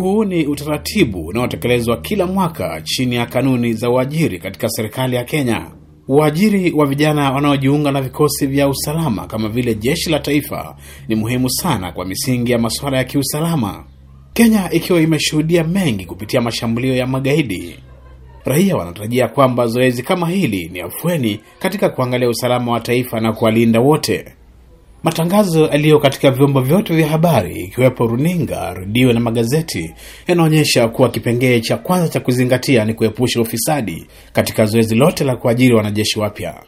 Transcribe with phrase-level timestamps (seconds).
[0.00, 5.70] Huu ni utaratibu unaotekelezwa kila mwaka chini ya kanuni za uajiri katika serikali ya Kenya.
[6.08, 10.76] Uajiri wa vijana wanaojiunga na vikosi vya usalama kama vile jeshi la taifa
[11.08, 13.84] ni muhimu sana kwa misingi ya masuala ya kiusalama.
[14.32, 17.76] Kenya ikiwa imeshuhudia mengi kupitia mashambulio ya magaidi,
[18.44, 23.80] raia wanatarajia kwamba zoezi kama hili ni afueni katika kuangalia usalama wa taifa na kuwalinda
[23.80, 24.24] wote.
[25.04, 29.94] Matangazo yaliyo katika vyombo vyote vya habari ikiwepo runinga, redio na magazeti
[30.26, 35.74] yanaonyesha kuwa kipengee cha kwanza cha kuzingatia ni kuepusha ufisadi katika zoezi lote la kuajiri
[35.74, 36.62] wanajeshi wapya.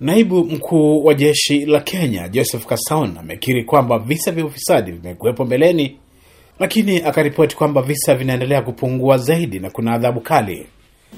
[0.00, 5.96] Naibu mkuu wa jeshi la Kenya Joseph Kasaun amekiri kwamba visa vya ufisadi vimekuwepo mbeleni,
[6.60, 10.66] lakini akaripoti kwamba visa vinaendelea kupungua zaidi na kuna adhabu kali.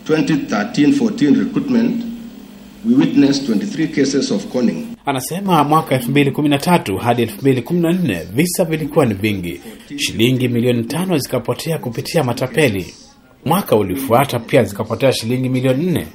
[0.09, 2.05] 2013-14 recruitment
[2.89, 4.98] we witnessed 23 cases of conning.
[5.09, 9.61] Anasema mwaka 2013 hadi 2014 visa vilikuwa ni vingi,
[9.97, 12.95] shilingi milioni tano zikapotea kupitia matapeli.
[13.45, 16.07] Mwaka ulifuata pia zikapotea shilingi milioni nne.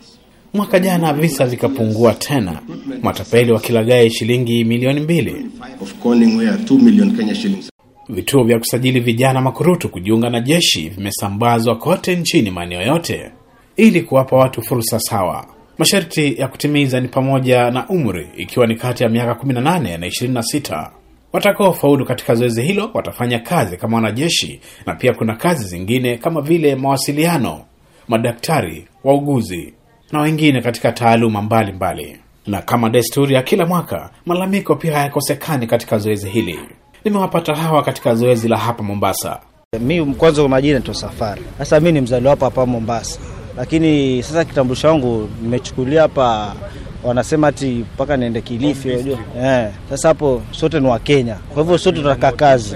[0.54, 2.62] Mwaka jana visa vikapungua tena,
[3.02, 5.46] matapeli wakilagai shilingi milioni mbili.
[5.82, 7.70] Of conning were 2 million Kenya shillings.
[8.10, 13.32] Vituo vya kusajili vijana makurutu kujiunga na jeshi vimesambazwa kote nchini maeneo yote
[13.76, 15.53] ili kuwapa watu fursa sawa.
[15.78, 20.90] Masharti ya kutimiza ni pamoja na umri, ikiwa ni kati ya miaka 18 na 26.
[21.34, 26.76] Watakaofaulu katika zoezi hilo watafanya kazi kama wanajeshi, na pia kuna kazi zingine kama vile
[26.76, 27.62] mawasiliano,
[28.08, 29.74] madaktari, wauguzi
[30.12, 32.20] na wengine katika taaluma mbalimbali mbali.
[32.48, 36.60] Na kama desturi ya kila mwaka, malalamiko pia hayakosekani katika zoezi hili.
[37.06, 39.40] Nimewapata hawa katika zoezi la hapa Mombasa.
[39.80, 41.42] Mi kwanza kwa majina tu Safari.
[41.58, 43.20] Sasa mi ni mzaliwa hapa hapa Mombasa,
[43.58, 46.56] lakini sasa kitambulisho wangu nimechukulia hapa,
[47.04, 49.70] wanasema ati mpaka niende Kilifi, unajua eh.
[49.90, 52.76] Sasa hapo sote ni Wakenya, kwa hivyo sote tunataka kazi,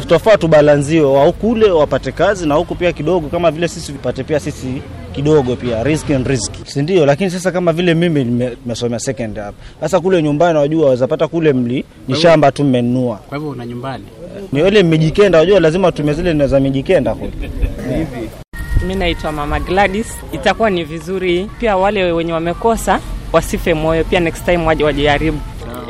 [0.00, 4.40] tutafaa tubalanziwe, wa kule wapate kazi na huku pia kidogo, kama vile sisi tupate pia
[4.40, 7.06] sisi kidogo pia risk and risk, si ndio?
[7.06, 11.84] Lakini sasa kama vile mimi nimesomea second hapa, sasa kule nyumbani, wajua wazapata kule mli
[12.08, 13.16] ni shamba tu mmenunua.
[13.16, 14.04] Kwa hivyo una nyumbani
[14.52, 17.32] ni ile mijikenda, wajua lazima tumezile za mijikenda kule.
[18.86, 20.18] Mi naitwa Mama Gladys.
[20.32, 23.00] Itakuwa ni vizuri pia wale wenye wamekosa
[23.32, 25.38] wasife moyo, pia next time waje wajaribu.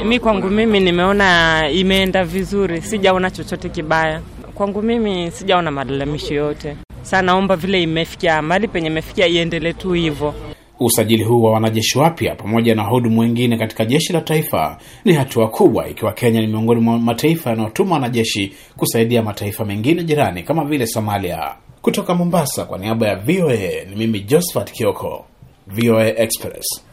[0.05, 4.21] Mi kwangu mimi nimeona imeenda vizuri, sijaona chochote kibaya.
[4.55, 6.77] Kwangu mimi sijaona malalamisho yote.
[7.03, 10.35] Sasa naomba vile imefikia mahali penye imefikia iendelee tu hivyo.
[10.81, 15.49] Usajili huu wa wanajeshi wapya pamoja na wahudumu wengine katika jeshi la taifa ni hatua
[15.49, 20.87] kubwa, ikiwa Kenya ni miongoni mwa mataifa yanayotuma wanajeshi kusaidia mataifa mengine jirani kama vile
[20.87, 21.55] Somalia.
[21.83, 25.25] Kutoka Mombasa, kwa niaba ya VOA ni mimi Josephat Kioko,
[25.67, 26.88] VOA Express.